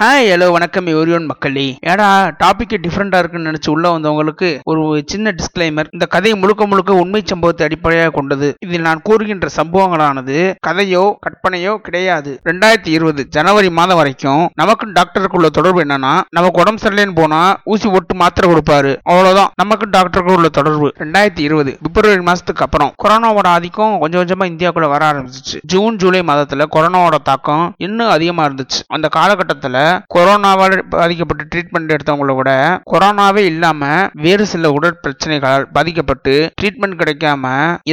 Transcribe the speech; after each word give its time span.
Hi 0.00 0.28
hello 0.30 0.46
வணக்கம் 0.54 0.88
எவரியோன் 0.90 1.24
மக்களே. 1.28 1.64
ஏடா 1.90 2.08
டாபிக் 2.42 2.74
டிஃப்ரெண்டா 2.82 3.18
இருக்குன்னு 3.20 3.48
நினைச்சு 3.50 3.70
உள்ள 3.72 3.86
வந்தவங்களுக்கு 3.94 4.48
ஒரு 4.70 4.82
சின்ன 5.12 5.32
டிஸ்கிளைமர் 5.38 5.88
இந்த 5.94 6.06
கதை 6.12 6.32
முழுக்க 6.42 6.66
முழுக்க 6.66 7.00
உண்மை 7.02 7.20
சம்பவத்தை 7.30 7.62
அடிப்படையாக 7.66 8.12
கொண்டது. 8.16 8.48
இதில் 8.64 8.84
நான் 8.88 9.02
கூறுகின்ற 9.08 9.48
சம்பவங்களானது 9.56 10.36
கதையோ 10.66 11.02
கற்பனையோ 11.24 11.72
கிடையாது. 11.86 12.34
ரெண்டாயிரத்தி 12.50 12.92
இருபது 12.96 13.24
ஜனவரி 13.36 13.70
மாதம் 13.78 14.00
வரைக்கும் 14.00 14.44
நமக்கும் 14.62 14.92
டாக்டருக்கு 14.98 15.38
உள்ள 15.40 15.50
தொடர்பு 15.58 15.82
என்னன்னா 15.86 16.12
நமக்கு 16.38 16.62
உடம்பு 16.64 16.82
சரியில்லைன்னு 16.84 17.18
போனா 17.20 17.40
ஊசி 17.72 17.90
போட்டு 17.94 18.16
மாத்திரை 18.22 18.52
கொடுப்பாரு. 18.52 18.92
அவ்வளவுதான். 19.10 19.50
நமக்கு 19.62 19.88
டாக்டருக்கு 19.96 20.38
உள்ள 20.38 20.52
தொடர்பு. 20.60 20.92
ரெண்டாயிரத்தி 21.02 21.44
இருபது 21.48 21.74
பிப்ரவரி 21.88 22.24
மாசத்துக்கு 22.30 22.66
அப்புறம் 22.68 22.94
கொரோனாவோட 23.06 23.48
ஆதிக்கம் 23.56 23.98
கொஞ்சம் 24.04 24.22
கொஞ்சமா 24.22 24.50
இந்தியாக்குள்ள 24.52 24.92
வர 24.94 25.10
ஆரம்பிச்சிச்சு. 25.10 25.58
ஜூன் 25.74 26.00
ஜூலை 26.04 26.22
மாதத்துல 26.32 26.70
கொரோனாவோட 26.78 27.20
தாக்கம் 27.32 27.66
இன்னும் 27.88 28.14
அதிகமா 28.18 28.46
இருந்துச்சு. 28.50 28.80
அந்த 28.98 29.10
காலகட்டத்துல 29.18 29.86
கொரோனாவால் 30.14 30.76
பாதிக்கப்பட்டு 30.96 31.44
ட்ரீட்மெண்ட் 31.52 31.94
எடுத்தவங்கள 31.94 32.34
கூட 32.40 32.52
கொரோனாவே 32.92 33.44
இல்லாம 33.52 33.90
வேறு 34.24 34.46
சில 34.52 34.70
உடல் 34.70 34.98
பிரச்சனைகளால் 35.02 35.66
பாதிக்கப்பட்டு 35.72 36.34
ட்ரீட்மெண்ட் 36.60 37.00
கிடைக்காம 37.02 37.44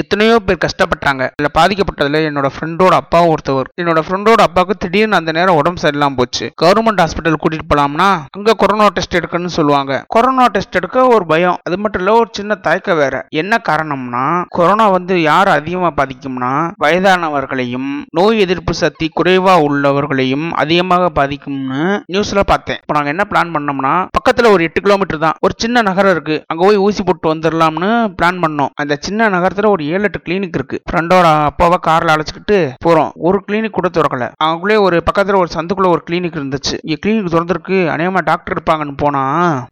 எத்தனையோ 0.01 0.35
பேர் 0.39 0.63
கஷ்டப்பட்டாங்க. 0.65 1.23
இதுல 1.37 1.49
பாதிக்கப்பட்டதுல 1.59 2.21
என்னோட 2.29 2.49
ஃப்ரெண்டோட 2.55 2.93
அப்பா 3.01 3.19
ஒருத்தவர். 3.31 3.69
என்னோட 3.81 3.99
ஃப்ரெண்டோட 4.07 4.41
அப்பாவுக்கு 4.47 4.75
திடீர்னு 4.83 5.19
அந்த 5.19 5.31
நேரம் 5.39 5.59
உடம்பு 5.61 5.81
சரியில்லாம 5.83 6.19
போச்சு. 6.21 6.45
கவர்மெண்ட் 6.63 7.03
ஹாஸ்பிட்டல் 7.03 7.39
கூட்டிட்டு 7.43 7.69
போலாம்னா 7.73 8.09
அங்க 8.37 8.55
கொரோனா 8.63 8.87
டெஸ்ட் 8.97 9.17
எடுக்கணும்னு 9.19 9.57
சொல்லுவாங்க. 9.59 9.93
கொரோனா 10.15 10.45
டெஸ்ட் 10.55 10.79
எடுக்க 10.79 11.07
ஒரு 11.15 11.25
பயம். 11.25 11.57
அது 11.67 11.77
மட்டும் 11.77 12.03
இல்ல 12.03 12.17
ஒரு 12.19 12.29
சின்ன 12.31 12.55
தயக்க 12.67 12.93
வேற. 13.01 13.15
என்ன 13.41 13.61
காரணம்னா 13.69 14.25
கொரோனா 14.57 14.87
வந்து 14.97 15.15
யார் 15.21 15.51
அதிகமா 15.57 15.91
பாதிக்கும்னா 15.99 16.53
வயதானவர்களையும் 16.83 17.91
நோய் 18.17 18.43
எதிர்ப்பு 18.45 18.73
சக்தி 18.83 19.07
குறைவா 19.19 19.53
உள்ளவர்களையும் 19.67 20.47
அதிகமாக 20.63 21.09
பாதிக்கும்னு 21.17 21.84
நியூஸ்ல 22.13 22.41
பார்த்தேன். 22.51 22.79
இப்போ 22.81 22.93
நாங்க 22.97 23.11
என்ன 23.13 23.23
பிளான் 23.31 23.53
பண்ணோம்னா 23.55 23.93
பக்கத்துல 24.17 24.51
ஒரு 24.55 24.63
எட்டு 24.63 24.81
கிலோமீட்டர் 24.81 25.23
தான். 25.25 25.37
ஒரு 25.45 25.53
சின்ன 25.57 25.81
நகரம் 25.81 26.11
இருக்கு. 26.11 26.43
அங்க 26.47 26.61
போய் 26.65 26.81
ஊசி 26.85 27.03
போட்டு 27.03 27.33
வந்துடலாம்னு 27.33 27.89
பிளான் 28.19 28.41
பண்ணோம். 28.43 28.71
அந்த 28.75 28.97
சின்ன 28.99 29.29
நகரத்துல 29.29 29.69
ஒரு 29.69 29.85
ஏழு 29.85 30.03
எட்டு 30.03 30.19
கிளினிக் 30.25 30.57
இருக்கு. 30.59 30.79
ஃப்ரெண்டோட 30.89 31.27
அப்பாவை 31.51 31.77
கார்ல 31.87 32.13
அழைச்சிக்கிட்டு 32.15 32.59
போறோம். 32.85 33.11
ஒரு 33.27 33.37
கிளினிக் 33.47 33.77
கூட 33.77 33.89
திறக்கல. 33.97 34.27
அவங்களே 34.43 34.77
ஒரு 34.87 34.97
பக்கத்துல 35.09 35.39
ஒரு 35.43 35.49
சந்துக்குள்ள 35.57 35.89
ஒரு 35.95 36.03
கிளினிக் 36.09 36.39
இருந்துச்சு. 36.39 36.75
இங்க 36.83 36.97
கிளினிக் 37.05 37.33
திறந்திருக்கு. 37.35 37.79
அநேகமா 37.95 38.23
டாக்டர் 38.23 38.55
இருப்பாங்கன்னு 38.55 38.95
போனா 39.03 39.23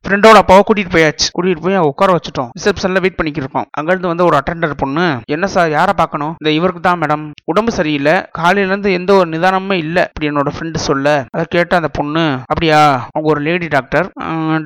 ஃப்ரெண்டோட 0.08 0.38
அப்பாவை 0.44 0.64
கூட்டிட்டு 0.67 0.95
போயாச்சு. 0.95 1.28
கூட்டிட்டு 1.36 1.66
போய் 1.66 1.78
உட்கார 1.91 2.17
வச்சுட்டோம். 2.17 2.50
ரிசப்ஷன்ல 2.59 3.02
வெயிட் 3.06 3.19
பண்ணிக்கிருக்கோம் 3.19 3.67
அங்கிருந்து 3.72 4.11
வந்து 4.11 4.25
ஒரு 4.25 4.36
அட்டெண்டர் 4.39 4.81
பொண்ணு 4.84 5.06
என்ன 5.36 5.45
சார் 5.47 5.69
யாரை 5.78 5.94
பார்க்கணும்? 5.97 6.34
இந்த 6.44 6.52
இவருக்கு 6.59 6.81
தான் 6.81 7.02
மேடம் 7.02 7.23
உடம்பு 7.52 7.72
சரியில்லை. 7.72 8.16
காலையில 8.31 8.72
இருந்து 8.72 8.91
எந்த 9.00 9.11
ஒரு 9.19 9.30
நிதானமே 9.30 9.78
இல்லை. 9.86 10.03
அப்படி 10.03 10.30
என்னோட 10.31 10.52
ஃப்ரெண்டு 10.56 10.80
சொல்ல 10.88 11.14
அதை 11.31 11.45
கேட்டு 11.50 11.73
அந்த 11.75 11.88
பொண்ணு 11.88 12.03
அப்படியா? 12.52 12.82
அவங்க 13.14 13.28
ஒரு 13.34 13.42
லேடி 13.48 13.68
டாக்டர் 13.76 14.08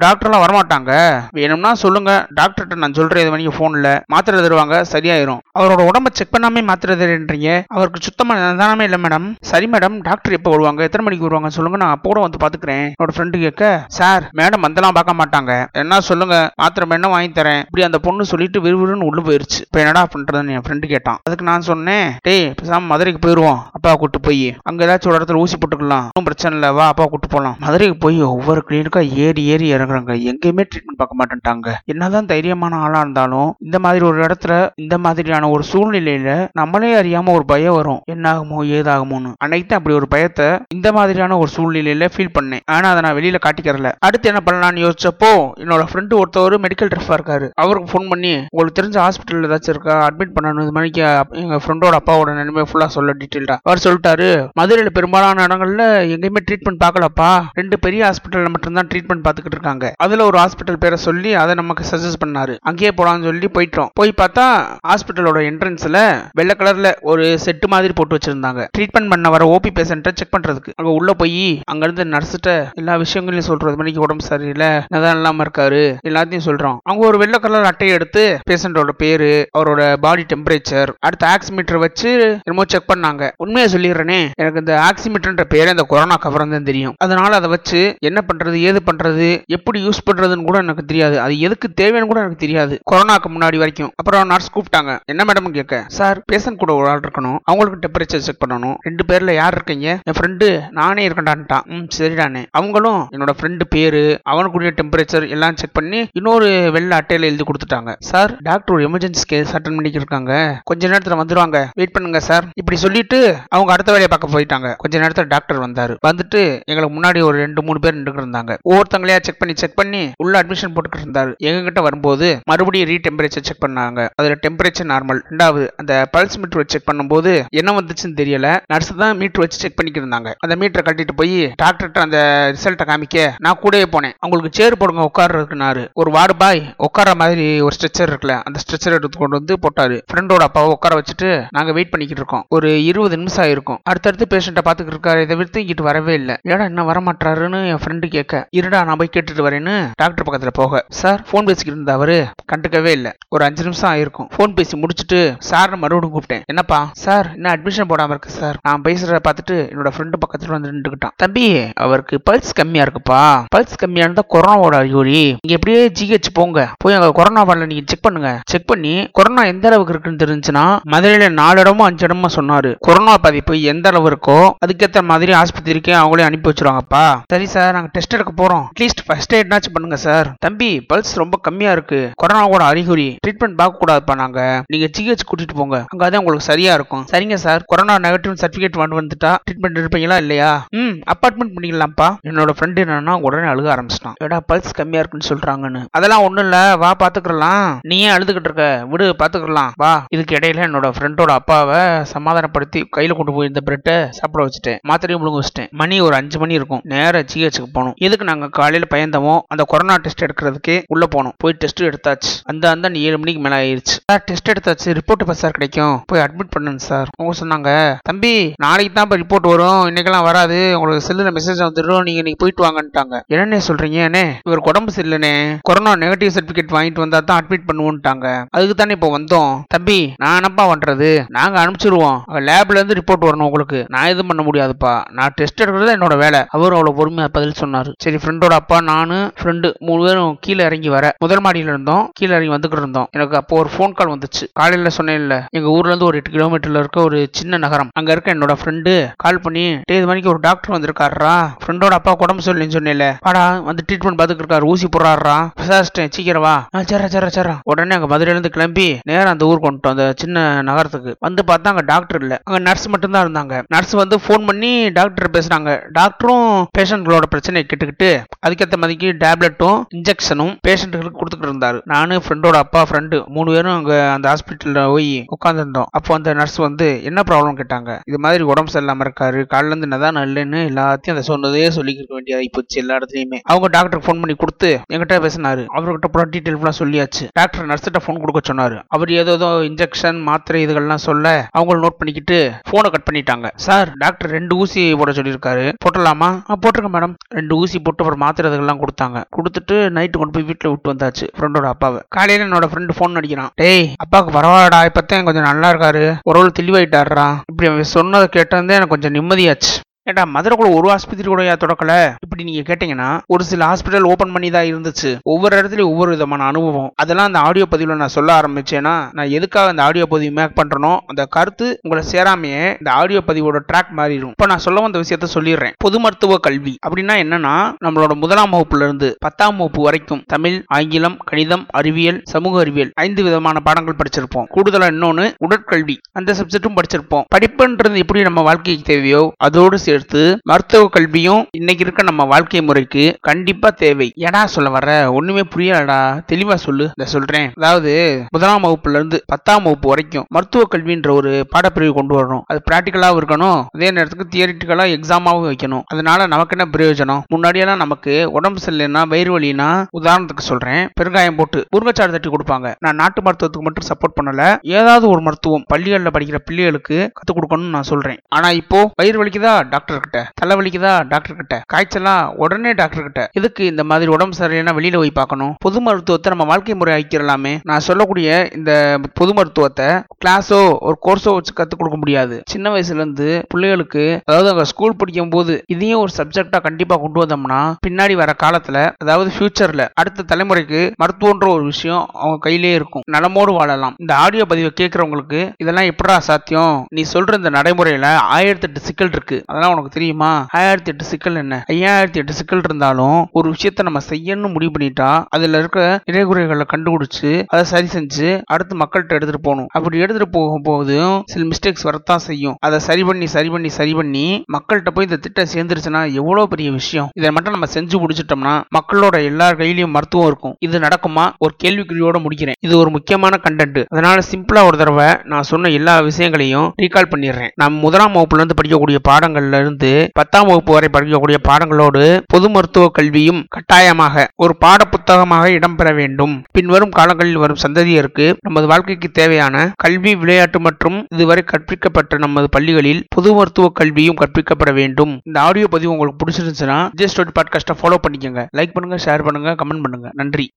டாக்டர்லாம் 0.03 0.43
வரமாட்டாங்க. 0.45 0.91
வேணும்னா 1.37 1.71
சொல்லுங்க. 1.83 2.11
டாக்டர்கிட்ட 2.39 2.81
நான் 2.83 2.97
சொல்றேன் 2.99 3.23
இது 3.23 3.33
மணிக்கு 3.33 3.53
போன்ல 3.59 3.89
மாத்திரை 4.13 4.41
தருவாங்க 4.45 4.75
சரியாயிரும். 4.93 5.41
அவரோட 5.59 5.81
உடம்ப 5.89 6.13
செக் 6.19 6.33
பண்ணாமே 6.35 6.63
மாத்திரை 6.69 6.95
தருன்றீங்க 7.01 7.51
அவருக்கு 7.75 8.05
சுத்தமா 8.07 8.35
நிதானமே 8.41 8.87
இல்லை 8.89 8.99
மேடம் 9.05 9.27
சரி 9.51 9.67
மேடம் 9.73 9.95
டாக்டர் 10.09 10.37
எப்போ 10.37 10.51
வருவாங்க? 10.55 10.81
எத்தனை 10.87 11.05
மணிக்கு 11.07 11.27
வருவாங்க 11.27 11.51
சொல்லுங்க. 11.57 11.79
நான் 11.83 11.95
அப்போ 11.95 12.07
கூட 12.11 12.21
வந்து 12.25 12.41
பாத்துக்கிறேன் 12.43 12.85
என்னோட 12.93 13.13
ஃப்ரெண்டு 13.15 13.43
கேட்க 13.45 13.71
சார் 13.97 14.23
மேடம் 14.39 14.65
வந்தெல்லாம் 14.67 14.97
பார்க்க 14.97 15.19
மாட்டாங்க. 15.21 15.51
என்ன 15.83 16.01
சொல்லுங்க? 16.09 16.35
மாத்திரை 16.61 16.91
என்ன 16.99 17.09
வாங்கி 17.13 17.31
தரேன்? 17.39 17.61
இப்படி 17.67 17.85
அந்த 17.87 17.99
பொண்ணு 18.05 18.31
சொல்லிட்டு 18.31 18.59
விறுவிறுன்னு 18.65 19.07
உள்ள 19.09 19.21
போயிருச்சு. 19.27 19.59
இப்போ 19.67 19.79
என்னடா 19.83 20.03
பண்றதுன்னு 20.13 20.55
என் 20.57 20.65
ஃப்ரெண்டு 20.65 20.85
கேட்டான். 20.93 21.19
அதுக்கு 21.27 21.49
நான் 21.49 21.67
சொன்னேன் 21.71 22.07
டேய் 22.27 22.45
பேசாம 22.59 22.87
மதுரைக்கு 22.91 23.21
போயிருவோம் 23.25 23.59
அப்பா 23.77 23.91
கூட்டு 24.01 24.19
போய். 24.27 24.47
அங்க 24.69 24.85
ஏதாச்சும் 24.85 25.11
ஒரு 25.11 25.19
இடத்துல 25.19 25.41
ஊசி 25.43 25.57
போட்டுக்கலாம். 25.61 26.05
ஒன்றும் 26.09 26.27
பிரச்சனை 26.29 26.55
இல்லை 26.57 26.69
வா 26.77 26.85
அப்பா 26.93 27.05
கூட்டு 27.11 27.26
போகலாம் 27.33 27.57
மதுரைக்கு 27.63 27.97
போய் 28.05 28.19
ஒவ்வொரு 28.33 28.61
கிளினிக்கா 28.67 29.01
ஏறி 29.25 29.43
ஏறி 29.53 29.67
இறங்குறாங்க. 29.75 30.13
எங்கேயுமே 30.31 30.63
ட்ரீட்மெண்ட் 30.69 30.99
பார்க்க 31.01 31.19
மாட்டேன்ட்டாங்க. 31.21 31.73
என்னதான் 31.93 32.29
தைரியமான 32.31 32.79
ஆளா 32.85 33.01
இருந்தாலும் 33.05 33.49
இந்த 33.65 33.77
மாதிரி 33.85 34.05
ஒரு 34.09 34.19
இடத்துல 34.25 34.53
இந்த 34.83 34.97
மாதிரியான 35.05 35.49
ஒரு 35.55 35.63
சூழ்நிலையில 35.71 36.31
நம்மளே 36.59 36.91
அறியாம 37.01 37.33
ஒரு 37.37 37.45
பயம் 37.53 37.77
வரும். 37.79 38.01
என்ன 38.13 38.25
ஆகுமோ 38.33 38.59
ஏதாகுமோன்னு. 38.77 39.31
அன்னைக்கு 39.43 39.67
தான் 39.67 39.79
அப்படி 39.79 39.97
ஒரு 39.99 40.07
பயத்தை 40.15 40.47
இந்த 40.75 40.87
மாதிரியான 40.97 41.37
ஒரு 41.43 41.51
சூழ்நிலையில 41.55 42.09
ஃபீல் 42.15 42.35
பண்ணேன். 42.37 42.63
ஆனா 42.75 42.87
அதை 42.91 43.01
நான் 43.05 43.17
வெளியில 43.19 43.39
காட்டிக்கிறல. 43.45 43.91
அடுத்து 44.07 44.31
என்ன 44.31 44.41
பண்ணலாம்னு 44.47 44.85
யோசிச்சப்போ 44.85 45.31
என்னோட 45.63 45.83
ஃப்ரெண்டு 45.91 46.13
ஒருத்தவர் 46.21 46.55
மெடிக்கல் 46.65 46.91
ட்ரெஃபா 46.93 47.15
இருக்காரு. 47.19 47.49
அவருக்கு 47.63 47.91
ஃபோன் 47.93 48.09
பண்ணி 48.13 48.33
உங்களுக்கு 48.51 48.79
தெரிஞ்ச 48.79 48.97
ஹாஸ்பிட்டல் 49.05 49.47
ஏதாச்சும் 49.49 49.73
இருக்கா? 49.75 49.95
அட்மிட் 50.07 50.35
பண்ணணும். 50.37 50.63
இது 50.65 50.75
மணிக்கு 50.79 51.01
எங்க 51.43 51.55
ஃப்ரெண்டோட 51.63 51.95
அப்பாவோட 52.01 52.29
நிலைமை 52.39 52.63
ஃபுல்லா 52.69 52.87
சொல்ல 52.97 53.15
டீட்டெயில்டா 53.21 53.55
அவர் 53.67 53.83
சொல்லிட்டாரு 53.85 54.27
மதுரையில 54.59 54.91
பெரும்பாலான 54.97 55.45
இடங்கள்ல 55.47 55.83
எங்கேயுமே 56.13 56.41
ட்ரீட்மெண்ட் 56.47 56.81
பார்க்கலப்பா 57.07 57.49
ரெண்டு 57.59 57.75
பெரிய 57.85 58.01
ஹாஸ்பிட்டல்ல 58.07 58.49
மட்டும்தான் 58.53 58.87
ட்ரீட்மெண்ட் 58.91 59.23
பார்த்துக்கிட்டு 59.25 59.57
இருக்காங்க. 59.57 59.85
அதுல 60.03 60.25
ஒரு 60.29 60.37
ஹாஸ்பிட்டல் 60.41 60.79
பேரை 60.83 60.97
சொல்லி 61.07 61.31
அதை 61.41 61.53
நமக்கு 61.61 61.83
சஜஸ்ட் 61.91 62.21
பண்ணாரு. 62.23 62.53
அங்கேயே 62.69 62.91
போலாம்னு 62.97 63.27
சொல்லி 63.29 63.47
போயிட்டோம். 63.57 63.89
போய் 63.99 64.11
பார்த்தா 64.21 64.45
ஹாஸ்பிட்டலோட 64.89 65.41
என்ட்ரன்ஸ்ல 65.49 65.99
வெள்ளை 66.39 66.55
கலர்ல 66.59 66.89
ஒரு 67.11 67.25
செட்டு 67.45 67.67
மாதிரி 67.73 67.93
போட்டு 67.99 68.17
வச்சிருந்தாங்க. 68.17 68.63
ட்ரீட்மெண்ட் 68.77 69.11
பண்ண 69.13 69.29
வர 69.35 69.45
ஓபி 69.55 69.71
பேஷண்ட்டை 69.79 70.13
செக் 70.19 70.33
பண்றதுக்கு. 70.35 70.73
அங்க 70.79 70.91
உள்ள 70.99 71.11
போய் 71.21 71.45
அங்க 71.73 71.83
இருந்து 71.87 72.05
நர்ஸ்கிட்ட 72.15 72.51
எல்லா 72.81 72.95
விஷயங்களையும் 73.03 73.49
சொல்றது. 73.51 73.75
மணிக்கு 73.81 74.05
உடம்பு 74.05 74.25
சரியில்லை 74.31 74.69
நிதானம் 74.93 75.19
இல்லாம 75.21 75.45
இருக்காரு 75.47 75.83
எல்லாத்தையும் 76.09 76.47
சொல்றோம் 76.49 76.77
அவங்க 76.89 77.03
ஒரு 77.11 77.17
வெள்ளை 77.23 77.39
கலர் 77.45 77.69
அட்டையை 77.71 77.95
எடுத்து 77.97 78.23
பேஷண்டோட 78.49 78.91
பேரு 79.03 79.31
அவரோட 79.57 79.81
பாடி 80.05 80.23
டெம்பரேச்சர் 80.33 80.91
அடுத்து 81.07 81.25
ஆக்சிமீட்டர் 81.33 81.83
வச்சு 81.85 82.11
என்னமோ 82.45 82.65
செக் 82.73 82.91
பண்ணாங்க. 82.93 83.23
உண்மையை 83.43 83.67
சொல்லிடுறேனே 83.73 84.19
எனக்கு 84.41 84.61
இந்த 84.63 84.73
ஆக்சிமீட்டர்ன்ற 84.89 85.45
பேரே 85.53 85.73
இந்த 85.75 85.85
கொரோனா 85.91 86.15
கவரம் 86.25 86.53
தான் 86.55 86.67
தெரியும். 86.69 86.95
அதனால 86.97 87.35
அதை 87.35 87.49
வச்சு 87.49 87.95
என்ன 87.99 88.23
பண்றது 88.27 88.53
ஏது 88.53 88.81
பண்றது 88.85 89.41
எப்படி 89.45 89.87
யூஸ் 89.87 90.05
பண்றதுன்னு 90.05 90.45
கூட 90.45 90.57
எனக்கு 90.57 90.85
தெரியாது. 90.85 91.19
அது 91.19 91.39
எதுக்கு 91.39 91.67
தேவைன்னு 91.81 92.05
கூட 92.05 92.19
எனக்கு 92.19 92.35
தெரியாது. 92.35 92.79
கொரோனாக்கு 92.91 93.29
முன்னாடி 93.29 93.57
வரைக்கும். 93.57 93.91
அப்புறம் 93.95 94.29
நர்ஸ் 94.29 94.51
கூப்பிட்டாங்க. 94.55 94.99
என்ன 95.05 95.23
மேடம் 95.23 95.51
கேட்க 95.51 95.83
சார் 95.87 96.21
பேஷண்ட் 96.31 96.55
கூட 96.55 96.73
ஒரு 96.73 96.87
ஆள் 96.87 96.99
இருக்கணும். 96.99 97.37
அவங்களுக்கு 97.43 97.79
டெம்பரேச்சர் 97.83 98.25
செக் 98.27 98.43
பண்ணணும். 98.45 98.75
ரெண்டு 98.81 99.03
பேர்ல 99.07 99.33
யார் 99.33 99.53
இருக்கீங்க? 99.53 99.99
என் 100.03 100.17
ஃப்ரெண்டு 100.19 100.71
நானே 100.71 101.07
இருக்கண்டான்ட்டான் 101.07 101.63
ம் 101.63 101.87
சரிடானே. 101.97 102.45
அவங்களும் 102.51 103.07
என்னோட 103.11 103.29
ஃப்ரெண்டு 103.41 103.61
பேரு 103.69 104.19
அவனுக்குரிய 104.23 104.73
டெம்பரேச்சர் 104.81 105.29
எல்லாம் 105.29 105.55
செக் 105.55 105.73
பண்ணி 105.73 106.07
இன்னொரு 106.11 106.69
வெள்ள 106.71 106.97
அட்டையில 106.97 107.27
எழுதி 107.29 107.43
கொடுத்துட்டாங்க. 107.43 107.95
சார் 107.99 108.37
டாக்டர் 108.39 108.75
ஒரு 108.75 108.89
எமர்ஜென்சி 108.89 109.25
கேஸ் 109.27 109.55
அட்டன் 109.55 109.77
பண்ணிக்கு 109.77 110.01
இருக்காங்க 110.01 110.61
கொஞ்ச 110.63 110.87
நேரத்துல 110.87 111.17
வந்துருவாங்க. 111.21 111.65
வெயிட் 111.73 111.91
பண்ணுங்க 111.91 112.19
சார் 112.19 112.45
இப்படி 112.55 112.79
சொல்லிட்டு 112.79 113.37
அவங்க 113.49 113.73
அடுத்த 113.73 113.91
வேலையை 113.91 114.09
பார்க்க 114.09 114.33
போயிட்டாங்க. 114.35 114.75
கொஞ்ச 114.75 114.99
நேரத்துல 114.99 115.27
டாக்டர் 115.27 115.59
வந்தாரு. 115.59 115.95
வந்துட்டு 116.07 116.41
எங்களை 116.63 116.86
முன்னாடி 116.95 117.19
ஒரு 117.27 117.37
ரெண்டு 117.43 117.61
மூணு 117.67 117.81
பேர் 117.83 117.97
நின்றுட்டு 117.97 118.23
இருந்தாங்க 118.23 118.53
ஒவ்வொருத்தங்களையா 118.69 119.19
செக் 119.27 119.39
பண்ணி 119.41 119.55
செக் 119.61 119.77
பண்ணி 119.79 120.01
உள்ள 120.23 120.33
அட்மிஷன் 120.41 120.73
போட்டுக்கிட்டு 120.75 121.07
இருந்தாரு 121.07 121.31
எங்க 121.49 121.61
கிட்ட 121.67 121.81
வரும்போது 121.87 122.27
மறுபடியும் 122.51 122.89
ரீ 122.91 122.97
டெம்பரேச்சர் 123.07 123.47
செக் 123.49 123.63
பண்ணாங்க. 123.65 124.01
அதுல 124.19 124.37
டெம்பரேச்சர் 124.45 124.89
நார்மல் 124.93 125.21
ரெண்டாவது 125.29 125.65
அந்த 125.81 125.93
பல்ஸ் 126.15 126.37
மீட்டர் 126.41 126.61
வச்சு 126.61 126.75
செக் 126.75 126.89
பண்ணும்போது 126.89 127.31
என்ன 127.59 127.75
வந்துச்சுன்னு 127.79 128.19
தெரியல. 128.21 128.49
நர்ஸ் 128.73 128.91
தான் 129.03 129.17
மீட்டர் 129.21 129.43
வச்சு 129.43 129.61
செக் 129.63 129.77
பண்ணிக்கிட்டு 129.77 130.05
இருந்தாங்க 130.05 130.31
அந்த 130.45 130.55
மீட்டரை 130.61 130.83
கட்டிட்டு 130.89 131.15
போய் 131.21 131.37
டாக்டர்கிட்ட 131.63 132.01
அந்த 132.07 132.19
ரிசல்ட்டை 132.55 132.87
காமிக்க 132.91 133.25
நான் 133.45 133.61
கூடவே 133.63 133.87
போனேன். 133.95 134.15
அவங்களுக்கு 134.23 134.51
சேர் 134.59 134.79
போடுங்க 134.81 135.03
உட்கார்றதுக்குனாரு 135.09 135.83
ஒரு 136.01 136.09
வார்டு 136.17 136.35
பாய் 136.43 136.61
உட்கார 136.87 137.15
மாதிரி 137.21 137.47
ஒரு 137.67 137.75
ஸ்ட்ரெச்சர் 137.77 138.11
இருக்குல்ல 138.11 138.35
அந்த 138.47 138.57
ஸ்ட்ரெச்சர் 138.63 138.97
எடுத்து 138.97 139.17
கொண்டு 139.21 139.39
வந்து 139.39 139.55
போட்டாரு. 139.63 139.97
ஃப்ரெண்டோட 140.11 140.43
அப்பாவை 140.49 140.69
உட்கார 140.75 140.95
வச்சுட்டு 140.99 141.29
நாங்க 141.57 141.71
வெயிட் 141.77 141.91
பண்ணிக்கிட்டு 141.91 142.21
இருக்கோம் 142.21 142.45
ஒரு 142.55 142.69
இருபது 142.89 143.17
நிமிஷம் 143.21 143.43
ஆயிருக்கும். 143.45 143.79
அடுத்தடுத்து 143.89 144.25
பேஷண்ட்டை 144.33 144.63
பாத்துக்கிட்டு 144.67 144.97
இருக்காரு. 144.97 145.21
இதை 145.27 145.35
விட்டு 145.41 145.61
இங்கிட்டு 145.63 145.87
வரவே 145.89 146.13
இல்லை. 146.21 146.35
ஏன்னா 146.51 146.67
என்ன 146.77 146.91
வரமாட்டாருன்னு 146.91 147.67
என் 147.67 147.79
ஃப்ரெண்டு 147.83 148.05
கேட்க. 148.05 148.47
இருடா 148.57 148.85
நான் 148.85 148.97
போய் 148.97 149.09
கேட்டுட்டு 149.13 149.45
வரேன்னு 149.45 149.89
டாக்டர் 149.93 150.25
பக்கத்துல 150.27 150.47
போக. 150.53 150.85
சார் 150.89 151.19
ஃபோன் 151.19 151.45
பேசிக்கிட்டு 151.49 151.71
இருந்த 151.71 151.93
அவரு? 151.93 152.27
கண்டுக்கவே 152.51 152.85
இல்லை. 152.85 153.11
ஒரு 153.29 153.45
அஞ்சு 153.45 153.63
நிமிஷம் 153.63 153.93
ஆயிருக்கும். 153.93 154.27
ஃபோன் 154.37 154.53
பேசி 154.55 154.79
முடிச்சுட்டு 154.79 155.35
சார் 155.39 155.75
மறுபடியும் 155.75 156.15
கூப்பிட்டேன். 156.15 156.41
என்னப்பா? 156.45 156.89
சார் 156.93 157.33
என்ன 157.33 157.53
அட்மிஷன் 157.53 157.89
போடாம 157.89 158.09
இருக்கு 158.09 158.29
சார். 158.29 158.57
நான் 158.61 158.81
பேசுறத 158.81 159.19
பார்த்துட்டு 159.27 159.55
என்னோட 159.71 159.91
ஃப்ரெண்டு 159.97 160.19
பக்கத்துல 160.25 160.47
வந்து 160.47 160.71
நின்றுக்கிட்டான். 160.71 161.15
தம்பி 161.15 161.71
அவருக்கு 161.73 162.21
பல்ஸ் 162.31 162.53
கம்மியா 162.53 162.83
இருக்குப்பா. 162.83 163.43
பல்ஸ் 163.55 163.77
கம்மியா 163.77 164.03
இருந்தா 164.03 164.23
கொரோனாவோட 164.29 164.75
அறிகுறி. 164.81 165.35
நீங்க 165.41 165.55
எப்படியே 165.55 165.81
ஜிஹெச் 165.99 166.33
போங்க. 166.33 166.69
போய் 166.77 166.93
அங்க 166.93 167.11
கொரோனா 167.11 167.45
வரல 167.45 167.65
நீங்க 167.65 167.83
செக் 167.85 168.01
பண்ணுங்க. 168.01 168.39
செக் 168.45 168.67
பண்ணி 168.67 169.07
கொரோனா 169.11 169.43
எந்த 169.43 169.67
அளவுக்கு 169.67 169.93
இருக்குன்னு 169.93 170.23
தெரிஞ்சுன்னா 170.25 170.65
மதுரையில 170.91 171.31
நாலு 171.31 171.59
இடமும் 171.59 171.85
அஞ்சு 171.85 172.03
இடமும் 172.03 172.35
சொன்னாரு. 172.35 172.75
கொரோனா 172.79 173.17
பாதிப்பு 173.17 173.61
எந்த 173.61 173.89
அளவு 173.89 174.09
இருக்கோ 174.09 174.39
அதுக்கேற்ற 174.65 175.03
மாதிரி 175.03 175.33
ஆஸ்பத்திரிக்கு 175.33 175.93
அவங்களே 175.97 176.23
அனுப்பி 176.23 176.45
வச்சிருவாங்கப்பா 176.67 177.05
சரி 177.27 177.45
சார் 177.45 177.73
நாங்க 177.73 177.89
டெஸ்ட் 177.91 178.13
எடுக்க 178.13 178.31
போறோம். 178.37 178.65
அட்லீஸ்ட் 178.67 179.01
ஃபர்ஸ்ட் 179.05 179.35
எய்ட்னாச்சும் 179.35 179.73
பண்ணுங்க 179.73 179.95
சார். 179.95 180.27
தம்பி 180.39 180.85
பல்ஸ் 180.93 181.13
ரொம்ப 181.15 181.37
கம்மியா 181.41 181.71
இருக்கு. 181.71 181.99
கொரோனாவோட 182.21 182.63
அறிகுறி. 182.71 183.15
ட்ரீட்மெண்ட் 183.27 183.55
பார்க்க 183.55 183.81
கூடாதுப்பா 183.81 184.15
நாங்க. 184.15 184.63
நீங்க 184.67 184.87
ஜிஹெச் 184.97 185.27
கூட்டிட்டு 185.29 185.55
போங்க. 185.55 185.77
அங்கதான் 185.95 186.21
உங்களுக்கு 186.21 186.49
சரியா 186.51 186.73
இருக்கும். 186.73 187.05
சரிங்க 187.11 187.33
சார். 187.33 187.63
கொரோனா 187.65 187.95
நெகட்டிவ் 187.95 188.39
சர்டிபிகேட் 188.43 188.81
வந்து 188.83 189.01
வந்துட்டா 189.01 189.35
ட்ரீட்மெண்ட் 189.47 189.79
எடுப்பீங்களா 189.81 190.17
இல்லையா? 190.17 190.65
ம் 190.69 190.95
அப்பார்ட்மெண்ட் 191.13 191.55
பண்ணிக்கலாம்ப்பா. 191.55 192.09
என்னோட 192.23 192.53
ஃப்ரெண்டு 192.59 192.83
என்னன்னா 192.85 193.21
உடனே 193.21 193.47
அழுக 193.47 193.69
ஆரம்பிச்சிட்டான். 193.75 194.17
ஏடா 194.23 194.41
பல்ஸ் 194.53 194.77
கம்மியா 194.79 195.03
இருக்குன்னு 195.03 195.29
சொல்றாங்கன்னு. 195.29 195.83
அதெல்லாம் 195.91 196.23
ஒண்ணும் 196.23 196.43
இல்ல. 196.43 196.75
வா 196.75 196.93
பாத்துக்கலாம் 196.99 197.77
நீ 197.81 197.99
ஏன் 197.99 198.15
அழுதுகிட்டு 198.17 198.47
இருக்க? 198.49 198.85
விடு 198.89 199.15
பாத்துக்கலாம் 199.23 199.71
வா. 199.75 200.05
இதுக்கு 200.09 200.35
இடையில 200.35 200.65
என்னோட 200.67 200.87
ஃப்ரெண்டோட 200.97 201.31
அப்பாவை 201.39 202.03
சமாதானப்படுத்தி 202.03 202.79
கையில 202.97 203.15
கொண்டு 203.15 203.33
போய் 203.33 203.47
இந்த 203.47 203.61
பிரெட்டை 203.65 204.09
சாப்பிட 204.09 204.41
வச்சுட்டேன். 204.45 204.79
மாத்திரையும் 204.87 205.21
முழுங்க 205.21 205.39
வச்சுட்டேன். 205.39 205.69
மணி 205.69 206.01
ஒரு 206.01 206.15
அஞ்சு 206.15 206.39
மணி 206.39 206.55
இருக்கும். 206.59 206.81
நேராக 206.93 207.23
ஜிஹெச்சுக்கு 207.31 207.69
போனோம் 207.77 207.95
எதுக்கு 208.07 208.29
நாங்க 208.29 208.47
காலையில 208.59 208.87
பயந்தமோ 208.93 209.35
அந்த 209.53 209.63
கொரோனா 209.63 209.95
டெஸ்ட் 210.05 210.25
எடுக்கிறதுக்கு 210.25 210.75
உள்ள 210.87 211.05
போனோம் 211.15 211.35
போய் 211.37 211.57
டெஸ்ட் 211.63 211.83
எடுத்தாச்சு. 211.89 212.31
அந்த 212.43 212.69
அந்த 212.69 212.91
ஏழு 213.07 213.17
மணிக்கு 213.21 213.41
மேல 213.45 213.55
ஆயிருச்சு. 213.61 213.95
சார் 214.11 214.23
டெஸ்ட் 214.29 214.51
எடுத்தாச்சு. 214.53 214.95
ரிப்போர்ட் 214.99 215.23
எப்ப 215.25 215.33
சார் 215.33 215.55
கிடைக்கும்? 215.57 215.95
போய் 216.05 216.23
அட்மிட் 216.25 216.53
பண்ணுங்க 216.55 216.83
சார். 216.89 217.09
அவங்க 217.17 217.33
சொன்னாங்க 217.41 217.69
தம்பி 218.09 218.33
நாளைக்கு 218.65 218.93
தான் 218.93 219.07
இப்போ 219.07 219.17
ரிப்போர்ட் 219.23 219.49
வரும். 219.53 219.81
இன்னைக்கெல்லாம் 219.89 220.27
வராது. 220.29 220.59
உங்களுக்கு 220.77 221.07
செல்லுல 221.07 221.33
மெசேஜ் 221.37 221.63
வந்துடும் 221.65 222.05
நீங்க 222.07 222.21
நீங்க 222.21 222.39
போயிட்டு 222.43 222.65
வாங்கன்ட்டாங்க. 222.67 223.15
என்னண்ணே 223.33 223.59
சொல்றீங்க? 223.67 223.99
அண்ணே 224.09 224.25
இவருக்கு 224.47 224.71
உடம்பு 224.71 224.91
சரியில்லைண்ணே. 224.95 225.33
கொரோனா 225.61 225.93
நெகட்டிவ் 226.03 226.35
சர்டிபிகேட் 226.35 226.75
வாங்கிட்டு 226.77 227.03
வந்தா 227.03 227.19
தான் 227.19 227.41
அட்மிட் 227.41 227.67
பண்ணுவோம்ட்டாங்க 227.69 228.27
அதுக்கு 228.49 228.75
தானே 228.75 228.95
இப்போ 228.97 229.09
வந்தோம். 229.17 229.51
தம்பி 229.67 229.99
நான் 230.17 230.35
என்னப்பா 230.35 230.63
பண்றது? 230.71 231.09
நாங்க 231.37 231.55
அனுப்பிச்சிருவோம். 231.63 232.19
லேப்ல 232.47 232.77
இருந்து 232.79 232.97
ரிப்போர்ட் 232.99 233.25
வரணும் 233.27 233.47
உங்களுக்கு. 233.49 233.79
நான் 233.87 234.09
எதுவும் 234.13 234.31
பண்ண 234.31 234.43
முடியாதுப்பா. 234.47 234.93
நான் 235.11 235.35
டெஸ்ட் 235.35 235.61
எடுக்கிறது 235.63 235.95
என்னோட 235.97 236.17
வேலை. 236.17 236.41
அவரும் 236.49 236.79
அவ்வளவு 236.79 236.97
பொறுமையா 236.99 237.27
பதில் 237.27 237.59
சொன்னாரு. 237.59 237.91
சரி 238.03 238.15
ஃப்ரெண்டோட 238.15 238.53
அப்பா 238.61 238.81
நானு 238.81 239.31
ஃப்ரெண்டு 239.39 239.73
மூணு 239.79 240.05
பேரும் 240.05 240.37
கீழே 240.41 240.63
இறங்கி 240.63 240.89
வர 240.89 241.05
முதல் 241.19 241.41
மாடியில 241.41 241.73
இருந்தோம். 241.73 242.09
கீழே 242.13 242.33
இறங்கி 242.35 242.53
வந்துகிட்டு 242.55 242.83
இருந்தோம். 242.83 243.07
எனக்கு 243.11 243.35
அப்போ 243.35 243.57
ஒரு 243.57 243.69
ஃபோன் 243.77 243.93
கால் 243.93 244.13
வந்துச்சு. 244.15 244.43
காலையில 244.53 244.89
சொன்னேன்ல 244.97 245.45
எங்க 245.49 245.67
ஊர்ல 245.69 245.91
இருந்து 245.91 246.05
ஒரு 246.05 246.17
எட்டு 246.17 246.31
கிலோமீட்டர்ல 246.31 246.81
இருக்க 246.83 247.01
ஒரு 247.01 247.27
சின்ன 247.31 247.57
நகரம். 247.57 247.89
அங்க 247.93 248.11
இருக்க 248.11 248.35
என்னோட 248.35 248.55
ஃப்ரெண்டு 248.61 248.93
கால் 249.17 249.39
பண்ணி 249.39 249.65
டே 249.91 250.05
மணிக்கு 250.05 250.29
ஒரு 250.29 250.39
டாக்டர் 250.39 250.75
வந்திருக்காருடா. 250.75 251.33
ஃப்ரெண்டோட 251.63 251.93
அப்பா 251.99 252.15
உடம்பு 252.25 252.45
சொல்லின்னு 252.45 252.75
சொன்னேன்ல. 252.77 253.07
வாடா 253.21 253.43
வந்து 253.69 253.85
ட்ரீட்மெண்ட் 253.87 254.19
பார்த்துட்டு 254.19 254.43
இருக்காரு. 254.43 254.69
ஊசி 254.73 254.87
போடுறாரா 254.87 255.37
விசாரிச்சிட்டேன். 255.61 256.11
சீக்கிரம் 256.17 256.45
வா. 256.47 256.55
ஆ 256.75 256.79
சரா 256.91 257.07
சரா 257.15 257.29
சரா 257.37 257.55
உடனே 257.63 257.95
அங்க 257.95 258.07
மதுரையில 258.13 258.35
இருந்து 258.35 258.49
கிளம்பி 258.49 258.87
நேரம் 259.03 259.33
அந்த 259.33 259.45
ஊருக்கு 259.45 259.69
வந்துட்டோம். 259.69 259.95
அந்த 259.97 260.13
சின்ன 260.15 260.45
நகரத்துக்கு. 260.61 261.13
வந்து 261.19 261.43
பார்த்தா 261.47 261.71
அங்க 261.73 261.83
டாக்டர் 261.93 262.21
இல்ல. 262.21 262.37
அங்க 262.43 262.59
நர்ஸ் 262.59 262.87
மட்டும் 262.87 263.11
தான் 263.11 263.25
இருந்தாங்க. 263.25 263.61
நர்ஸ் 263.75 263.95
வந்து 264.01 264.17
ஃபோன் 264.27 264.45
பண்ணி 264.45 264.71
டாக்டர் 264.91 265.33
பேசுறாங்க. 265.37 265.71
டாக்டரும் 265.99 266.36
பேஷண்ட்களோட 266.77 267.25
பிரச்சனையை 267.33 267.63
கேட்டுக்கிட்டு 267.65 268.09
அதுக்கேற்ற 268.45 268.77
மாதிரிக்கு 268.81 269.09
டேப்லெட்டும் 269.23 269.79
இன்ஜெக்ஷனும் 269.97 270.53
பேஷண்ட்டுகளுக்கு 270.67 271.19
கொடுத்துட்டு 271.21 271.49
இருந்தாரு. 271.49 271.79
நானு 271.93 272.15
ஃப்ரெண்டோட 272.25 272.57
அப்பா 272.65 272.81
ஃப்ரெண்டு 272.89 273.19
மூணு 273.35 273.49
பேரும் 273.55 273.75
அங்கே 273.77 273.97
அந்த 274.15 274.27
ஹாஸ்பிட்டலில் 274.31 274.81
போய் 274.93 275.11
உட்காந்துருந்தோம் 275.37 275.89
அப்போ 275.99 276.13
அந்த 276.17 276.33
நர்ஸ் 276.39 276.59
வந்து 276.67 276.87
என்ன 277.09 277.19
ப்ராப்ளம் 277.29 277.59
கேட்டாங்க. 277.61 277.91
இது 278.11 278.19
மாதிரி 278.25 278.43
உடம்பு 278.51 278.73
சரியில்லாமல் 278.75 279.07
இருக்காரு. 279.07 279.41
காலைல 279.53 279.73
இருந்து 279.73 279.91
நதான் 279.93 280.21
எல்லாத்தையும் 280.69 281.15
அதை 281.15 281.25
சொன்னதே 281.31 281.67
சொல்லிக்க 281.77 282.15
வேண்டியதாகி 282.17 282.49
போச்சு 282.57 282.81
எல்லா 282.83 282.97
இடத்துலையுமே. 282.99 283.39
அவங்க 283.51 283.67
டாக்டருக்கு 283.75 284.07
ஃபோன் 284.07 284.21
பண்ணி 284.23 284.35
கொடுத்து 284.43 284.71
என்கிட்ட 284.93 285.17
பேசினாரு. 285.25 285.63
அவர்கிட்ட 285.75 286.09
அப்புறம் 286.09 286.31
டீட்டெயில் 286.33 286.57
ஃபுல்லாக 286.59 286.77
சொல்லியாச்சு. 286.81 287.23
டாக்டர் 287.39 287.69
நர்ஸ்கிட்ட 287.71 287.99
ஃபோன் 288.05 288.21
கொடுக்க 288.23 288.41
சொன்னாரு. 288.51 288.77
அவர் 288.95 289.11
ஏதோ 289.21 289.33
ஏதோ 289.39 289.49
இன்ஜெக்ஷன் 289.69 290.19
மாத்திரை 290.27 290.59
இதுகள்லாம் 290.65 291.05
சொல்ல 291.07 291.25
அவங்களும் 291.57 291.83
நோட் 291.85 291.97
பண்ணிக்கிட்டு 291.99 292.37
ஃபோனை 292.69 292.89
கட் 292.93 293.07
பண்ணிட்டாங்க. 293.07 293.47
சார் 293.65 293.89
டாக்டர் 294.03 294.33
ரெண்டு 294.37 294.53
ஊசி 294.63 294.83
போட 295.01 295.11
சொல்லியிருக்காரு. 295.17 295.65
போட்டலாமா 295.83 296.26
ஆ 296.49 296.57
போட்டிருக்கேன் 296.61 296.95
மேடம் 296.95 297.13
ரெண்டு 297.29 297.55
ஊசி 297.55 297.79
போட்டு 297.79 298.03
அப்புறம் 298.03 298.23
மாத்திரதுகள்லாம் 298.23 298.81
கொடுத்தாங்க. 298.83 299.23
கொடுத்துட்டு 299.37 299.77
நைட்டு 299.97 300.17
கொண்டு 300.17 300.35
போய் 300.35 300.47
வீட்டில் 300.49 300.71
விட்டு 300.71 300.93
வந்தாச்சு 300.93 301.27
ஃப்ரெண்டோட 301.37 301.67
அப்பாவை. 301.73 301.99
காலையில 302.09 302.47
என்னோட 302.47 302.67
ஃப்ரெண்டு 302.71 302.95
ஃபோன் 302.97 303.17
அடிக்கிறான். 303.21 303.51
டேய் 303.55 303.93
அப்பாவுக்கு 304.05 304.39
பரவாயில்லடா 304.39 304.85
இப்போத்தான் 304.85 305.23
கொஞ்சம் 305.23 305.49
நல்லா 305.49 305.71
இருக்காரு. 305.71 306.05
ஒரு 306.23 306.51
தெளிவாயிட்டாருடா. 306.59 307.27
இப்படி 307.51 307.69
அவன் 307.69 307.93
சொன்னதை 307.97 308.27
கேட்டதே 308.27 308.75
எனக்கு 308.79 308.95
கொஞ்சம் 308.95 309.15
நிம்மதியாச்சு. 309.17 309.73
ஏடா 310.11 310.23
மதுரைக்குள்ள 310.33 310.69
ஒரு 310.79 310.87
ஆஸ்பத்திரி 310.93 311.27
கூட 311.29 311.43
தொடக்கல 311.61 311.93
இப்படி 312.25 312.43
நீங்க 312.47 312.61
கேட்டீங்கன்னா 312.67 313.07
ஒரு 313.33 313.43
சில 313.49 313.61
ஹாஸ்பிட்டல் 313.69 314.05
ஓபன் 314.11 314.33
பண்ணி 314.35 314.49
தான் 314.55 314.67
இருந்துச்சு. 314.69 315.09
ஒவ்வொரு 315.31 315.53
இடத்துலயும் 315.59 315.89
ஒவ்வொரு 315.93 316.09
விதமான 316.15 316.45
அனுபவம். 316.51 316.91
அதெல்லாம் 317.01 317.27
அந்த 317.29 317.39
ஆடியோ 317.47 317.65
பதிவுல 317.71 317.97
நான் 318.01 318.13
சொல்ல 318.15 318.29
ஆரம்பிச்சேன்னா 318.39 318.93
நான் 319.17 319.33
எதுக்காக 319.37 319.73
அந்த 319.73 319.83
ஆடியோ 319.87 320.05
பதிவு 320.13 320.33
மேக் 320.37 320.55
பண்றனோ 320.59 320.91
அந்த 321.11 321.25
கருத்து 321.35 321.67
உங்களை 321.81 322.03
சேராமையே 322.11 322.63
இந்த 322.81 322.91
ஆடியோ 322.99 323.21
பதிவோட 323.29 323.59
ட்ராக் 323.71 323.91
மாறிடும். 323.99 324.33
இப்போ 324.35 324.47
நான் 324.51 324.63
சொல்ல 324.67 324.85
வந்த 324.85 325.01
விஷயத்த 325.03 325.29
சொல்லிடுறேன். 325.35 325.75
பொது 325.85 325.99
மருத்துவ 326.05 326.37
கல்வி 326.47 326.75
அப்படின்னா 326.87 327.17
என்னன்னா 327.23 327.55
நம்மளோட 327.87 328.15
முதலாம் 328.23 328.53
வகுப்புல 328.55 328.87
இருந்து 328.87 329.09
பத்தாம் 329.25 329.57
வகுப்பு 329.57 329.83
வரைக்கும் 329.87 330.23
தமிழ் 330.35 330.57
ஆங்கிலம் 330.77 331.17
கணிதம் 331.31 331.65
அறிவியல் 331.81 332.21
சமூக 332.33 332.59
அறிவியல் 332.63 332.93
ஐந்து 333.05 333.23
விதமான 333.27 333.59
பாடங்கள் 333.67 333.99
படிச்சிருப்போம். 334.01 334.47
கூடுதலா 334.55 334.89
இன்னொன்னு 334.95 335.27
உடற்கல்வி. 335.47 335.97
அந்த 336.19 336.31
சப்ஜெக்டும் 336.39 336.77
படிச்சிருப்போம். 336.79 337.27
படிப்புன்றது 337.35 338.03
எப்படி 338.05 338.21
நம்ம 338.29 338.41
வாழ்க்கைக்கு 338.49 338.89
தேவையோ 338.93 339.23
அதோடு 339.49 339.77
சேர்த்து 339.97 340.39
மருத்துவ 340.43 340.87
கல்வியும் 340.87 341.47
இன்னைக்கு 341.51 341.83
இருக்க 341.83 342.03
நம்ம 342.03 342.23
வாழ்க்கை 342.23 342.61
முறைக்கு 342.61 343.17
கண்டிப்பா 343.21 343.69
தேவை. 343.69 344.11
ஏடா 344.15 344.45
சொல்ல 344.45 344.69
வர 344.69 345.11
ஒண்ணுமே 345.11 345.43
புரியலடா. 345.55 345.99
தெளிவா 346.31 346.53
சொல்லு. 346.53 346.83
இத 346.83 347.05
சொல்றேன். 347.05 347.51
அதாவது 347.55 348.23
முதலாம் 348.29 348.63
வகுப்புல 348.63 348.89
இருந்து 348.89 349.23
பத்தாம் 349.25 349.63
வகுப்பு 349.63 349.87
வரைக்கும் 349.89 350.25
மருத்துவ 350.29 350.63
கல்வின்ற 350.71 351.11
ஒரு 351.11 351.47
பாடப்பிரிவு 351.53 351.93
கொண்டு 351.93 352.13
வரணும். 352.17 352.41
அது 352.45 352.61
பிராக்டிக்கலாவும் 352.71 353.19
இருக்கணும். 353.21 353.65
அதே 353.71 353.91
நேரத்துக்கு 353.91 354.27
தியரிட்டிக்கலா 354.35 354.85
எக்ஸாமாவும் 354.95 355.47
வைக்கணும். 355.49 355.81
அதனால 355.85 356.27
நமக்கு 356.27 356.57
என்ன 356.57 356.69
பிரயோஜனம்? 356.77 357.21
முன்னாடியெல்லாம் 357.35 357.83
நமக்கு 357.83 358.31
உடம்பு 358.31 358.61
சரியில்லைன்னா 358.65 359.07
வயிறு 359.07 359.39
வலினா 359.39 359.85
உதாரணத்துக்கு 360.01 360.47
சொல்றேன். 360.51 360.89
பெருங்காயம் 361.01 361.37
போட்டு 361.37 361.65
முருங்கைச்சாறு 361.75 362.15
தட்டி 362.15 362.29
கொடுப்பாங்க. 362.29 362.75
நான் 362.79 362.95
நாட்டு 362.95 363.21
மருத்துவத்துக்கு 363.21 363.67
மட்டும் 363.67 363.87
சப்போர்ட் 363.89 364.17
பண்ணல. 364.21 364.57
ஏதாவது 364.61 365.09
ஒரு 365.09 365.21
மருத்துவம் 365.21 365.63
பள்ளிகளில் 365.67 366.15
படிக்கிற 366.17 366.37
பிள்ளைகளுக்கு 366.45 367.11
கத்துக் 367.13 367.37
கொடுக்கணும்னு 367.37 367.75
நான் 367.75 367.91
சொல்றேன். 367.93 368.19
ஆனா 368.27 368.49
இப்போ 368.49 368.91
வயிறு 368.95 369.25
வலிக்குதா? 369.25 369.55
டாக்டர் 369.69 369.86
டாக்டர் 369.87 370.05
கிட்ட 370.05 370.21
தலை 370.39 370.53
வலிக்குதா 370.59 370.93
டாக்டர் 371.11 371.37
கிட்ட 371.39 371.55
காய்ச்சலா? 371.73 372.13
உடனே 372.43 372.71
டாக்டர் 372.79 373.05
கிட்ட 373.05 373.21
எதுக்கு 373.39 373.61
இந்த 373.71 373.83
மாதிரி 373.89 374.09
உடம்பு 374.15 374.35
சரியில்லைன்னா 374.39 374.73
வெளியில 374.77 374.97
போய் 375.01 375.11
பார்க்கணும்? 375.19 375.53
பொது 375.65 375.79
மருத்துவத்தை 375.85 376.31
நம்ம 376.33 376.45
வாழ்க்கை 376.49 376.75
முறை 376.79 376.93
ஆக்கிடலாமே 376.95 377.53
நான் 377.69 377.85
சொல்லக்கூடிய 377.87 378.29
இந்த 378.57 378.71
பொது 379.19 379.33
மருத்துவத்தை 379.37 379.87
கிளாஸோ 380.23 380.59
ஒரு 380.87 380.97
கோர்ஸோ 381.05 381.33
வச்சு 381.35 381.53
கத்துக் 381.59 381.79
கொடுக்க 381.81 381.99
முடியாது. 382.01 382.35
சின்ன 382.53 382.73
வயசுல 382.73 383.01
இருந்து 383.01 383.29
பிள்ளைகளுக்கு 383.53 384.03
அதாவது 384.27 384.51
அவங்க 384.51 384.65
ஸ்கூல் 384.71 384.97
படிக்கும் 385.03 385.31
போது 385.35 385.55
இதையும் 385.75 386.01
ஒரு 386.03 386.13
சப்ஜெக்டா 386.19 386.61
கண்டிப்பா 386.67 386.97
கொண்டு 387.03 387.23
வந்தோம்னா 387.23 387.61
பின்னாடி 387.87 388.17
வர 388.23 388.35
காலத்துல 388.43 388.83
அதாவது 389.05 389.31
ஃபியூச்சர்ல 389.37 389.85
அடுத்த 390.03 390.27
தலைமுறைக்கு 390.33 390.83
மருத்துவன்ற 391.03 391.49
ஒரு 391.55 391.65
விஷயம் 391.71 392.03
அவங்க 392.21 392.39
கையிலே 392.47 392.73
இருக்கும். 392.81 393.05
நலமோடு 393.17 393.53
வாழலாம். 393.59 393.97
இந்த 394.03 394.13
ஆடியோ 394.25 394.45
பதிவை 394.51 394.73
கேட்கறவங்களுக்கு 394.81 395.41
இதெல்லாம் 395.63 395.89
எப்படா 395.93 396.19
சாத்தியம்? 396.29 396.75
நீ 396.97 397.03
சொல்ற 397.15 397.41
இந்த 397.41 397.53
நடைமுறையில 397.59 398.05
ஆயிரத்தி 398.35 398.65
எட்டு 398.69 398.87
சிக்கல் 398.87 399.13
இருக்கு. 399.15 399.39
அதெல்லாம் 399.49 399.73
உனக்கு 399.77 399.95
தெரியுமா? 399.97 400.45
ஆயிரத்தி 400.49 400.91
எட்டு 400.91 401.03
சிக்கல் 401.03 401.35
என்ன? 401.35 401.55
ஐயாயிரத்தி 401.71 402.19
எட்டு 402.21 402.33
சிக்கல் 402.33 402.61
இருந்தாலும் 402.63 403.27
ஒரு 403.31 403.47
விஷயத்த 403.51 403.83
நம்ம 403.83 403.99
செய்யணும்னு 404.09 404.53
முடிவு 404.53 404.71
பண்ணிட்டா 404.75 405.09
அதுல 405.29 405.57
இருக்க 405.57 406.01
இறைகுறைகளை 406.11 406.65
கண்டுபிடிச்சு 406.73 407.31
அதை 407.47 407.63
சரி 407.73 407.87
செஞ்சு 407.93 408.41
அடுத்து 408.45 408.77
மக்கள்கிட்ட 408.77 409.17
எடுத்துட்டு 409.17 409.41
போகணும். 409.41 409.69
அப்படி 409.73 409.99
எடுத்துட்டு 409.99 410.29
போகும்போதும் 410.37 411.21
சில 411.25 411.45
மிஸ்டேக்ஸ் 411.45 411.85
வரத்தான் 411.89 412.23
செய்யும். 412.27 412.55
அதை 412.59 412.79
சரி 412.79 413.03
பண்ணி 413.03 413.27
சரி 413.27 413.49
பண்ணி 413.49 413.69
சரி 413.69 413.93
பண்ணி 413.93 414.25
மக்கள்கிட்ட 414.55 414.91
போய் 414.93 415.07
இந்த 415.09 415.19
திட்டம் 415.25 415.51
சேர்ந்துருச்சுன்னா 415.53 416.01
எவ்வளவு 416.13 416.47
பெரிய 416.47 416.71
விஷயம்? 416.71 417.09
இதை 417.13 417.31
மட்டும் 417.31 417.55
நம்ம 417.55 417.69
செஞ்சு 417.73 417.95
முடிச்சிட்டோம்னா 418.03 418.55
மக்களோட 418.77 419.15
எல்லார் 419.23 419.57
கையிலயும் 419.57 419.95
மருத்துவம் 419.97 420.27
இருக்கும். 420.27 420.55
இது 420.59 420.79
நடக்குமா? 420.79 421.25
ஒரு 421.37 421.55
கேள்விக்குறியோட 421.63 422.17
முடிக்கிறேன். 422.25 422.57
இது 422.61 422.77
ஒரு 422.77 422.89
முக்கியமான 422.89 423.39
கண்டென்ட் 423.43 423.83
அதனால 423.89 424.21
சிம்பிளா 424.31 424.63
ஒரு 424.65 424.77
தடவை 424.77 425.09
நான் 425.23 425.49
சொன்ன 425.51 425.69
எல்லா 425.69 425.99
விஷயங்களையும் 425.99 426.67
ரீகால் 426.81 427.11
பண்ணிடுறேன். 427.13 427.51
நான் 427.55 427.73
முதலாம் 427.85 428.13
வகுப்புல 428.13 428.41
இருந்து 428.41 428.57
படிக்கக்கூடிய 428.59 428.99
பாடங்கள்ல 429.09 429.59
இருந்து 429.67 429.91
பத்தாம் 430.19 430.47
வகுப்பு 430.47 430.73
வரை 430.77 430.89
படிக்கக்கூடிய 430.93 431.39
பாடங்களோடு 431.49 432.03
பொது 432.33 432.49
மருத்துவ 432.49 432.87
கல்வியும் 432.99 433.41
கட்டாயமாக 433.55 434.25
ஒரு 434.43 434.53
பாட 434.57 434.81
புத்தகமாக 434.85 435.45
இடம்பெற 435.57 435.89
வேண்டும். 436.01 436.35
பின்வரும் 436.51 436.95
காலங்களில் 436.99 437.41
வரும் 437.43 437.63
சந்ததியருக்கு 437.67 438.25
நமது 438.47 438.67
வாழ்க்கைக்கு 438.67 439.09
தேவையான 439.19 439.55
கல்வி 439.75 440.15
விளையாட்டு 440.15 440.59
மற்றும் 440.59 440.97
இதுவரை 441.15 441.43
கற்பிக்கப்பட்ட 441.43 442.17
நமது 442.17 442.49
பள்ளிகளில் 442.49 443.03
பொது 443.15 443.33
மருத்துவ 443.33 443.69
கல்வியும் 443.73 444.19
கற்பிக்கப்பட 444.21 444.73
வேண்டும். 444.73 445.13
இந்த 445.23 445.39
ஆடியோ 445.41 445.67
பதிவு 445.67 445.91
உங்களுக்கு 445.91 446.21
பிடிச்சிருந்துச்சுன்னா 446.23 446.79
ஜஸ்ட் 447.01 447.35
பாட்காஸ்ட்டை 447.39 447.75
ஃபாலோ 447.81 447.97
பண்ணிக்கோங்க. 448.07 448.43
லைக் 448.57 448.75
பண்ணுங்க 448.77 449.03
ஷேர் 449.05 449.23
பண்ணுங்க 449.23 449.55
கமெண்ட் 449.63 449.85
பண்ணுங்க. 449.85 450.09
நன்றி. 450.13 450.47